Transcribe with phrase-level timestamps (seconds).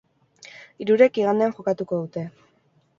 [0.85, 2.29] Hirurek igandean jokatuko dute.